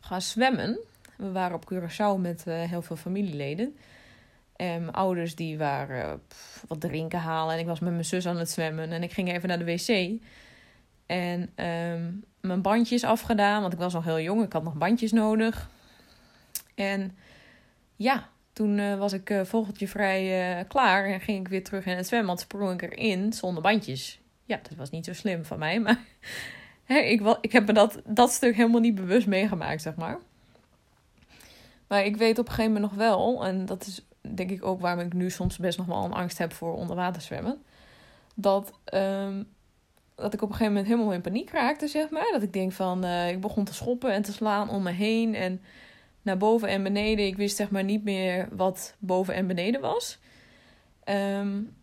gaan 0.00 0.22
zwemmen. 0.22 0.78
We 1.16 1.32
waren 1.32 1.56
op 1.56 1.72
Curaçao 1.72 2.20
met 2.20 2.44
heel 2.44 2.82
veel 2.82 2.96
familieleden. 2.96 3.76
En 4.56 4.80
mijn 4.80 4.94
ouders 4.94 5.34
die 5.34 5.58
waren 5.58 6.22
wat 6.68 6.80
drinken 6.80 7.18
halen. 7.18 7.54
En 7.54 7.60
ik 7.60 7.66
was 7.66 7.80
met 7.80 7.92
mijn 7.92 8.04
zus 8.04 8.26
aan 8.26 8.38
het 8.38 8.50
zwemmen. 8.50 8.92
En 8.92 9.02
ik 9.02 9.12
ging 9.12 9.32
even 9.32 9.48
naar 9.48 9.58
de 9.58 9.64
wc. 9.64 10.20
En 11.06 11.40
um, 11.66 12.24
mijn 12.40 12.62
bandjes 12.62 13.04
afgedaan. 13.04 13.60
Want 13.60 13.72
ik 13.72 13.78
was 13.78 13.92
nog 13.92 14.04
heel 14.04 14.20
jong. 14.20 14.42
Ik 14.42 14.52
had 14.52 14.62
nog 14.62 14.74
bandjes 14.74 15.12
nodig. 15.12 15.70
En 16.74 17.16
ja, 17.96 18.28
toen 18.60 18.78
uh, 18.78 18.98
was 18.98 19.12
ik 19.12 19.30
uh, 19.30 19.44
vogeltje 19.44 19.88
vrij 19.88 20.58
uh, 20.58 20.64
klaar. 20.68 21.04
En 21.04 21.20
ging 21.20 21.40
ik 21.40 21.48
weer 21.48 21.64
terug 21.64 21.86
in 21.86 21.96
het 21.96 22.06
zwembad. 22.06 22.40
Sprong 22.40 22.82
ik 22.82 22.92
erin 22.92 23.32
zonder 23.32 23.62
bandjes. 23.62 24.20
Ja, 24.44 24.60
dat 24.62 24.78
was 24.78 24.90
niet 24.90 25.04
zo 25.04 25.12
slim 25.12 25.44
van 25.44 25.58
mij. 25.58 25.80
Maar 25.80 25.98
hè, 26.84 26.98
ik, 26.98 27.36
ik 27.40 27.52
heb 27.52 27.66
me 27.66 27.72
dat, 27.72 28.00
dat 28.04 28.30
stuk 28.30 28.54
helemaal 28.56 28.80
niet 28.80 28.94
bewust 28.94 29.26
meegemaakt, 29.26 29.82
zeg 29.82 29.94
maar. 29.94 30.18
Maar 31.86 32.04
ik 32.04 32.16
weet 32.16 32.38
op 32.38 32.46
een 32.46 32.52
gegeven 32.52 32.72
moment 32.72 32.90
nog 32.90 33.00
wel. 33.00 33.44
En 33.44 33.66
dat 33.66 33.86
is 33.86 34.06
denk 34.34 34.50
ik 34.50 34.64
ook 34.64 34.80
waarom 34.80 35.04
ik 35.06 35.12
nu 35.12 35.30
soms 35.30 35.58
best 35.58 35.78
nog 35.78 35.86
wel 35.86 36.04
een 36.04 36.12
angst 36.12 36.38
heb 36.38 36.52
voor 36.52 36.74
onderwater 36.74 37.22
zwemmen. 37.22 37.62
Dat, 38.34 38.72
um, 38.94 39.48
dat 40.14 40.34
ik 40.34 40.42
op 40.42 40.48
een 40.48 40.54
gegeven 40.54 40.72
moment 40.72 40.86
helemaal 40.86 41.12
in 41.12 41.20
paniek 41.20 41.50
raakte, 41.50 41.88
zeg 41.88 42.10
maar. 42.10 42.28
Dat 42.32 42.42
ik 42.42 42.52
denk 42.52 42.72
van, 42.72 43.04
ik 43.04 43.40
begon 43.40 43.64
te 43.64 43.74
schoppen 43.74 44.12
en 44.12 44.22
te 44.22 44.32
slaan 44.32 44.70
om 44.70 44.82
me 44.82 44.90
heen. 44.90 45.34
En 45.34 45.60
naar 46.22 46.36
boven 46.36 46.68
en 46.68 46.82
beneden. 46.82 47.26
Ik 47.26 47.36
wist 47.36 47.56
zeg 47.56 47.70
maar 47.70 47.84
niet 47.84 48.04
meer 48.04 48.48
wat 48.50 48.94
boven 48.98 49.34
en 49.34 49.46
beneden 49.46 49.80
was. 49.80 50.18
Um, 51.04 51.76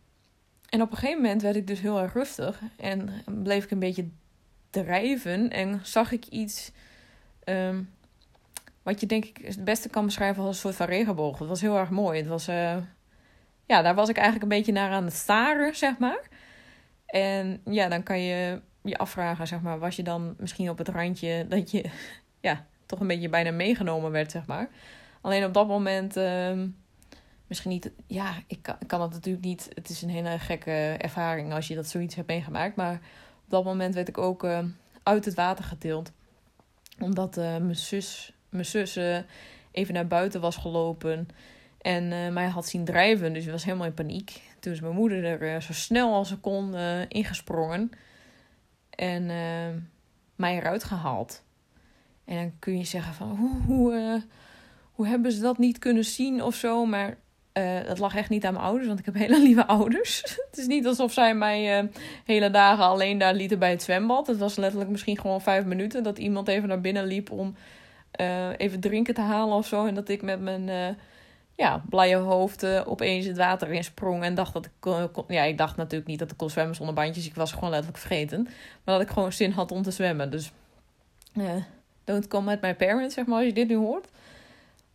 en 0.70 0.82
op 0.82 0.92
een 0.92 0.98
gegeven 0.98 1.22
moment 1.22 1.42
werd 1.42 1.56
ik 1.56 1.68
dus 1.68 1.80
heel 1.80 2.00
erg 2.00 2.14
rustig. 2.14 2.62
En 2.78 3.10
bleef 3.26 3.64
ik 3.64 3.72
een 3.72 3.80
beetje 3.80 4.08
drijven. 4.70 5.50
En 5.50 5.80
zag 5.84 6.12
ik 6.12 6.26
iets... 6.26 6.72
Um, 7.46 7.90
wat 8.84 9.00
je 9.00 9.06
denk 9.06 9.26
ik 9.26 9.40
het 9.44 9.64
beste 9.64 9.90
kan 9.90 10.06
beschrijven 10.06 10.44
als 10.44 10.56
een 10.56 10.62
soort 10.62 10.76
van 10.76 10.86
regenboog. 10.86 11.40
Het 11.40 11.48
was 11.48 11.62
heel 11.62 11.78
erg 11.78 11.90
mooi. 11.90 12.20
Het 12.20 12.28
was, 12.28 12.50
uh, 12.50 12.78
ja, 13.66 13.82
daar 13.82 13.96
was 13.96 14.10
ik 14.10 14.16
eigenlijk 14.16 14.44
een 14.44 14.58
beetje 14.58 14.72
naar 14.72 14.92
aan 14.92 15.04
het 15.04 15.14
staren, 15.14 15.76
zeg 15.76 15.98
maar. 15.98 16.28
En 17.06 17.62
ja, 17.66 17.88
dan 17.88 18.04
kan 18.04 18.20
je 18.22 18.62
je 18.82 18.98
afvragen, 18.98 19.48
zeg 19.48 19.62
maar, 19.62 19.80
was 19.80 19.96
je 19.96 20.04
dan 20.04 20.36
misschien 20.38 20.70
op 20.70 20.78
het 20.78 20.88
randje 20.88 21.46
dat 21.48 21.72
je, 21.72 21.86
ja, 22.48 22.66
toch 22.88 23.00
een 23.00 23.08
beetje 23.08 23.30
bijna 23.30 23.52
meegenomen 23.52 24.12
werd, 24.12 24.32
zeg 24.32 24.46
maar. 24.46 24.70
Alleen 25.22 25.46
op 25.46 25.54
dat 25.54 25.68
moment, 25.68 26.18
uh, 26.18 26.64
misschien 27.48 27.72
niet, 27.72 27.92
ja, 28.08 28.34
ik 28.48 28.62
kan, 28.62 28.76
ik 28.80 28.88
kan 28.88 29.02
het 29.02 29.12
natuurlijk 29.12 29.46
niet. 29.46 29.70
Het 29.74 29.90
is 29.90 30.02
een 30.02 30.10
hele 30.10 30.40
gekke 30.40 30.96
ervaring 30.98 31.54
als 31.54 31.68
je 31.68 31.76
dat 31.76 31.88
zoiets 31.88 32.16
hebt 32.16 32.28
meegemaakt. 32.28 32.76
Maar 32.76 32.94
op 33.44 33.50
dat 33.50 33.64
moment 33.64 33.96
werd 33.96 34.08
ik 34.08 34.18
ook 34.18 34.44
uh, 34.44 34.60
uit 35.04 35.26
het 35.26 35.34
water 35.34 35.64
getild. 35.64 36.12
Omdat 37.00 37.38
uh, 37.38 37.44
mijn 37.44 37.76
zus 37.76 38.32
mijn 38.50 38.66
zus 38.66 38.98
uh, 38.98 39.18
even 39.72 39.94
naar 39.94 40.08
buiten 40.08 40.42
was 40.42 40.56
gelopen. 40.56 41.28
En 41.82 42.12
uh, 42.12 42.30
mij 42.30 42.48
had 42.48 42.68
zien 42.68 42.86
drijven. 42.86 43.34
Dus 43.34 43.46
ik 43.46 43.52
was 43.52 43.64
helemaal 43.64 43.86
in 43.86 43.94
paniek. 43.94 44.42
Toen 44.60 44.74
is 44.74 44.82
mijn 44.82 44.94
moeder 44.94 45.42
er 45.42 45.62
zo 45.62 45.74
snel 45.74 46.14
als 46.14 46.28
ze 46.28 46.38
kon 46.38 46.76
ingesprongen. 47.08 47.92
En 48.90 49.26
mij 50.36 50.56
eruit 50.56 50.84
gehaald. 50.84 51.44
En 52.28 52.36
dan 52.36 52.52
kun 52.60 52.78
je 52.78 52.84
zeggen 52.84 53.14
van 53.14 53.30
hoe, 53.30 53.62
hoe, 53.66 54.22
hoe 54.92 55.08
hebben 55.08 55.32
ze 55.32 55.42
dat 55.42 55.58
niet 55.58 55.80
kunnen 55.80 56.06
zien 56.06 56.44
of 56.44 56.56
zo. 56.56 56.86
Maar 56.86 57.18
dat 57.86 58.00
lag 58.00 58.16
echt 58.16 58.30
niet 58.30 58.46
aan 58.46 58.54
mijn 58.54 58.66
ouders, 58.66 58.88
want 58.88 59.00
ik 59.00 59.06
heb 59.06 59.16
hele 59.26 59.42
lieve 59.42 59.68
ouders. 59.68 60.22
het 60.22 60.58
is 60.58 60.68
niet 60.68 60.86
alsof 60.86 61.14
zij 61.14 61.36
mij 61.36 61.90
hele 62.26 62.52
dagen 62.52 62.84
alleen 62.84 63.18
daar 63.18 63.34
lieten 63.34 63.60
bij 63.60 63.70
het 63.70 63.84
zwembad. 63.84 64.28
Het 64.28 64.38
was 64.38 64.56
letterlijk 64.56 64.90
misschien 64.92 65.20
gewoon 65.20 65.42
vijf 65.42 65.66
minuten 65.66 66.04
dat 66.04 66.18
iemand 66.18 66.48
even 66.48 66.68
naar 66.68 66.82
binnen 66.82 67.06
liep 67.06 67.32
om 67.32 67.56
uh, 68.22 68.50
even 68.58 68.80
drinken 68.80 69.14
te 69.14 69.22
halen 69.22 69.56
of 69.56 69.68
zo. 69.68 69.86
En 69.86 69.94
dat 69.94 70.10
ik 70.10 70.22
met 70.22 70.42
mijn 70.42 70.68
uh, 70.68 70.96
ja, 71.56 71.84
blije 71.90 72.16
hoofd 72.16 72.64
uh, 72.64 72.82
opeens 72.86 73.26
het 73.26 73.38
water 73.38 73.72
in 73.72 73.84
sprong. 73.84 74.24
En 74.24 74.36
dacht 74.36 74.54
dat 74.54 74.66
ik 74.66 74.72
kon, 75.12 75.26
Ja, 75.28 75.44
ik 75.44 75.58
dacht 75.58 75.78
natuurlijk 75.78 76.10
niet 76.10 76.20
dat 76.20 76.32
ik 76.32 76.38
kon 76.38 76.50
zwemmen 76.50 76.76
zonder 76.76 76.96
bandjes. 76.96 77.26
Ik 77.26 77.36
was 77.36 77.52
gewoon 77.52 77.70
letterlijk 77.70 78.00
vergeten. 78.00 78.44
Maar 78.84 78.98
dat 78.98 79.02
ik 79.02 79.10
gewoon 79.10 79.34
zin 79.34 79.52
had 79.52 79.72
om 79.72 79.82
te 79.82 79.92
zwemmen. 79.92 80.32
Dus 80.32 80.52
don't 82.08 82.28
come 82.28 82.52
at 82.52 82.62
my 82.62 82.76
parents, 82.76 83.14
zeg 83.14 83.26
maar, 83.26 83.38
als 83.38 83.46
je 83.46 83.54
dit 83.54 83.68
nu 83.68 83.76
hoort. 83.76 84.08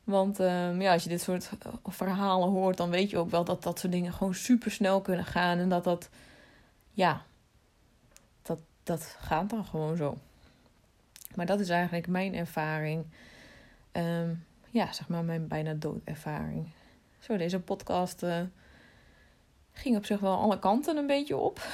Want 0.04 0.40
ehm, 0.40 0.80
ja, 0.80 0.92
als 0.92 1.02
je 1.02 1.08
dit 1.08 1.20
soort 1.20 1.50
verhalen 1.84 2.48
hoort, 2.48 2.76
dan 2.76 2.90
weet 2.90 3.10
je 3.10 3.18
ook 3.18 3.30
wel 3.30 3.44
dat 3.44 3.62
dat 3.62 3.78
soort 3.78 3.92
dingen 3.92 4.12
gewoon 4.12 4.34
super 4.34 4.70
snel 4.70 5.00
kunnen 5.00 5.24
gaan. 5.24 5.58
En 5.58 5.68
dat 5.68 5.84
dat, 5.84 6.08
ja, 6.90 7.22
dat, 8.42 8.58
dat 8.82 9.16
gaat 9.20 9.50
dan 9.50 9.64
gewoon 9.64 9.96
zo. 9.96 10.16
Maar 11.34 11.46
dat 11.46 11.60
is 11.60 11.68
eigenlijk 11.68 12.06
mijn 12.06 12.34
ervaring. 12.34 13.04
Um, 13.92 14.44
ja, 14.70 14.92
zeg 14.92 15.08
maar 15.08 15.24
mijn 15.24 15.48
bijna 15.48 15.74
doodervaring. 15.74 16.68
Zo, 17.18 17.36
deze 17.36 17.60
podcast 17.60 18.22
uh, 18.22 18.40
ging 19.72 19.96
op 19.96 20.04
zich 20.04 20.20
wel 20.20 20.36
alle 20.36 20.58
kanten 20.58 20.96
een 20.96 21.06
beetje 21.06 21.36
op. 21.36 21.66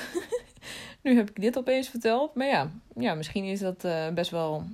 nu 1.02 1.16
heb 1.16 1.30
ik 1.30 1.40
dit 1.40 1.58
opeens 1.58 1.88
verteld. 1.88 2.34
Maar 2.34 2.46
ja, 2.46 2.70
ja 2.96 3.14
misschien 3.14 3.44
is 3.44 3.60
dat 3.60 3.84
uh, 3.84 4.08
best 4.08 4.30
wel 4.30 4.64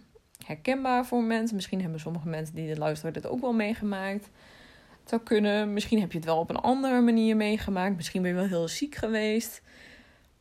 herkenbaar 0.47 1.07
voor 1.07 1.23
mensen. 1.23 1.57
Misschien 1.57 1.81
hebben 1.81 2.01
sommige 2.01 2.29
mensen 2.29 2.55
die 2.55 2.67
dit 2.67 2.79
luisteren 2.79 3.13
dit 3.13 3.27
ook 3.27 3.41
wel 3.41 3.53
meegemaakt. 3.53 4.25
Het 5.01 5.09
zou 5.09 5.23
kunnen. 5.23 5.73
Misschien 5.73 6.01
heb 6.01 6.13
je 6.13 6.19
het 6.19 6.27
wel 6.27 6.39
op 6.39 6.51
een 6.51 6.57
andere 6.57 7.01
manier 7.01 7.37
meegemaakt. 7.37 7.97
Misschien 7.97 8.23
ben 8.23 8.31
je 8.31 8.37
wel 8.37 8.47
heel 8.47 8.69
ziek 8.69 8.95
geweest. 8.95 9.63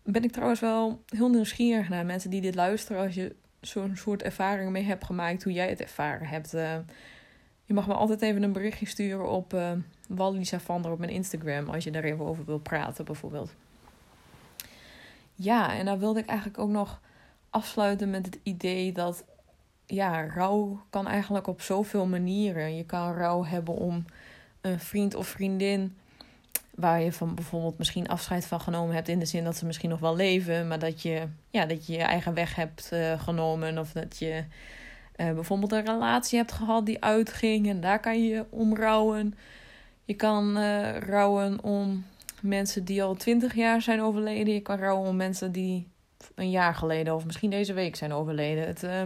Ben 0.03 0.23
ik 0.23 0.31
trouwens 0.31 0.59
wel 0.59 1.01
heel 1.05 1.29
nieuwsgierig 1.29 1.89
naar 1.89 2.05
mensen 2.05 2.29
die 2.29 2.41
dit 2.41 2.55
luisteren. 2.55 3.01
Als 3.01 3.15
je 3.15 3.35
zo'n 3.61 3.95
soort 3.95 4.23
ervaring 4.23 4.71
mee 4.71 4.83
hebt 4.83 5.05
gemaakt, 5.05 5.43
hoe 5.43 5.53
jij 5.53 5.69
het 5.69 5.81
ervaren 5.81 6.27
hebt. 6.27 6.53
Uh, 6.53 6.75
Je 7.65 7.73
mag 7.73 7.87
me 7.87 7.93
altijd 7.93 8.21
even 8.21 8.43
een 8.43 8.51
berichtje 8.51 8.85
sturen 8.85 9.29
op 9.29 9.53
uh, 9.53 9.71
Wallisa 10.07 10.59
van 10.59 10.85
op 10.85 10.99
mijn 10.99 11.11
Instagram. 11.11 11.69
Als 11.69 11.83
je 11.83 11.91
daar 11.91 12.03
even 12.03 12.25
over 12.25 12.45
wilt 12.45 12.63
praten, 12.63 13.05
bijvoorbeeld. 13.05 13.55
Ja, 15.33 15.73
en 15.73 15.85
dan 15.85 15.99
wilde 15.99 16.19
ik 16.19 16.25
eigenlijk 16.25 16.59
ook 16.59 16.69
nog 16.69 17.01
afsluiten 17.49 18.09
met 18.09 18.25
het 18.25 18.39
idee 18.43 18.91
dat 18.91 19.25
ja, 19.85 20.27
rouw 20.27 20.85
kan 20.89 21.07
eigenlijk 21.07 21.47
op 21.47 21.61
zoveel 21.61 22.05
manieren. 22.05 22.75
Je 22.75 22.85
kan 22.85 23.13
rouw 23.13 23.45
hebben 23.45 23.75
om 23.75 24.05
een 24.61 24.79
vriend 24.79 25.15
of 25.15 25.27
vriendin 25.27 25.97
waar 26.75 27.01
je 27.01 27.11
van 27.11 27.35
bijvoorbeeld 27.35 27.77
misschien 27.77 28.07
afscheid 28.07 28.45
van 28.45 28.61
genomen 28.61 28.95
hebt 28.95 29.07
in 29.07 29.19
de 29.19 29.25
zin 29.25 29.43
dat 29.43 29.57
ze 29.57 29.65
misschien 29.65 29.89
nog 29.89 29.99
wel 29.99 30.15
leven, 30.15 30.67
maar 30.67 30.79
dat 30.79 31.01
je 31.01 31.27
ja, 31.49 31.65
dat 31.65 31.85
je, 31.87 31.93
je 31.93 32.03
eigen 32.03 32.33
weg 32.33 32.55
hebt 32.55 32.89
uh, 32.93 33.19
genomen 33.21 33.77
of 33.77 33.91
dat 33.91 34.17
je 34.19 34.43
uh, 35.17 35.31
bijvoorbeeld 35.33 35.71
een 35.71 35.85
relatie 35.85 36.37
hebt 36.37 36.51
gehad 36.51 36.85
die 36.85 37.03
uitging 37.03 37.69
en 37.69 37.81
daar 37.81 37.99
kan 37.99 38.23
je 38.27 38.45
om 38.49 38.75
rouwen. 38.75 39.35
Je 40.05 40.13
kan 40.13 40.57
uh, 40.57 40.97
rouwen 40.97 41.63
om 41.63 42.05
mensen 42.41 42.85
die 42.85 43.03
al 43.03 43.15
twintig 43.15 43.55
jaar 43.55 43.81
zijn 43.81 44.01
overleden. 44.01 44.53
Je 44.53 44.61
kan 44.61 44.79
rouwen 44.79 45.09
om 45.09 45.15
mensen 45.15 45.51
die 45.51 45.87
een 46.35 46.49
jaar 46.49 46.75
geleden 46.75 47.15
of 47.15 47.25
misschien 47.25 47.49
deze 47.49 47.73
week 47.73 47.95
zijn 47.95 48.13
overleden. 48.13 48.67
Het 48.67 48.83
uh, 48.83 49.01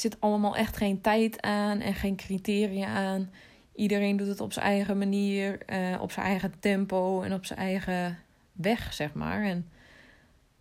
zit 0.00 0.20
allemaal 0.20 0.56
echt 0.56 0.76
geen 0.76 1.00
tijd 1.00 1.42
aan 1.42 1.80
en 1.80 1.94
geen 1.94 2.16
criteria 2.16 2.86
aan. 2.86 3.30
Iedereen 3.74 4.16
doet 4.16 4.26
het 4.26 4.40
op 4.40 4.52
zijn 4.52 4.66
eigen 4.66 4.98
manier, 4.98 5.58
uh, 5.66 6.00
op 6.00 6.12
zijn 6.12 6.26
eigen 6.26 6.54
tempo 6.60 7.22
en 7.22 7.32
op 7.32 7.44
zijn 7.44 7.58
eigen 7.58 8.18
weg, 8.52 8.92
zeg 8.92 9.12
maar. 9.12 9.42
En 9.42 9.68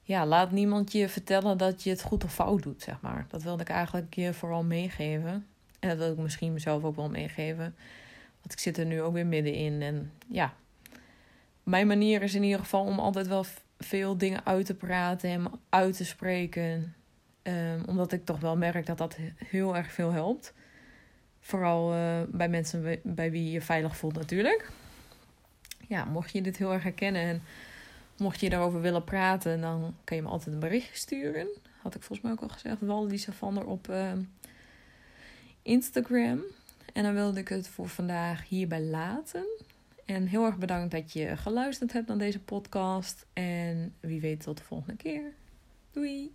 ja, 0.02 0.26
laat 0.26 0.52
niemand 0.52 0.92
je 0.92 1.10
vertellen 1.10 1.58
dat 1.58 1.84
je 1.84 1.90
het 1.90 2.02
goed 2.02 2.24
of 2.24 2.34
fout 2.34 2.64
doet, 2.64 2.82
zeg 2.82 3.02
maar. 3.02 3.26
Dat 3.30 3.44
wilde 3.44 3.62
ik 3.62 3.70
eigenlijk 3.70 4.14
je 4.14 4.34
vooral 4.34 4.64
meegeven. 4.64 5.48
En 5.80 5.90
dat 5.90 5.98
wil 5.98 6.12
ik 6.12 6.18
misschien 6.18 6.54
mezelf 6.54 6.84
ook 6.84 6.96
wel 6.96 7.10
meegeven. 7.10 7.76
Want 8.42 8.54
ik 8.54 8.60
zit 8.60 8.78
er 8.78 8.86
nu 8.86 9.02
ook 9.02 9.14
weer 9.14 9.26
middenin. 9.26 9.82
En 9.82 10.12
ja, 10.28 10.54
mijn 11.64 11.88
manier 11.88 12.22
is 12.22 12.36
in 12.36 12.44
ieder 12.44 12.60
geval 12.60 12.86
om 12.86 13.00
altijd 13.00 13.28
wel 13.28 13.46
veel 13.80 14.18
dingen 14.18 14.46
uit 14.46 14.66
te 14.66 14.74
praten 14.74 15.30
en 15.30 15.52
uit 15.70 15.98
te 15.98 16.06
spreken. 16.06 16.96
Um, 17.48 17.84
omdat 17.86 18.12
ik 18.12 18.26
toch 18.26 18.40
wel 18.40 18.58
merk 18.58 18.86
dat 18.86 18.98
dat 18.98 19.18
heel 19.46 19.76
erg 19.76 19.92
veel 19.92 20.12
helpt. 20.12 20.54
Vooral 21.40 21.94
uh, 21.94 22.22
bij 22.28 22.50
mensen 22.50 23.00
bij 23.04 23.32
wie 23.32 23.52
je 23.52 23.62
veilig 23.62 23.98
voelt 23.98 24.16
natuurlijk. 24.16 24.72
Ja, 25.88 26.06
mocht 26.06 26.32
je 26.32 26.42
dit 26.42 26.58
heel 26.58 26.74
erg 26.74 26.84
herkennen 26.84 27.22
en 27.22 27.42
mocht 28.18 28.40
je 28.40 28.50
daarover 28.50 28.82
willen 28.82 29.04
praten, 29.04 29.62
dan 29.62 29.96
kan 30.04 30.18
je 30.18 30.24
me 30.24 30.30
altijd 30.30 30.54
een 30.54 30.60
berichtje 30.60 30.96
sturen. 30.96 31.48
Had 31.82 31.96
ik 31.96 32.02
volgens 32.02 32.22
mij 32.22 32.32
ook 32.32 32.42
al 32.42 32.50
gezegd. 32.50 32.82
Waldisa 32.82 33.32
van 33.32 33.66
op 33.66 33.90
uh, 33.90 34.12
Instagram. 35.62 36.42
En 36.94 37.04
dan 37.04 37.14
wilde 37.14 37.40
ik 37.40 37.48
het 37.48 37.68
voor 37.68 37.88
vandaag 37.88 38.48
hierbij 38.48 38.82
laten. 38.82 39.46
En 40.06 40.28
heel 40.28 40.46
erg 40.46 40.58
bedankt 40.58 40.92
dat 40.92 41.14
je 41.14 41.38
geluisterd 41.38 41.94
hebt 41.94 42.08
naar 42.08 42.18
deze 42.18 42.40
podcast. 42.40 43.26
En 43.34 43.94
wie 44.00 44.22
weet 44.22 44.42
tot 44.42 44.58
de 44.58 44.64
volgende 44.64 44.96
keer. 44.96 45.34
Doei! 45.92 46.34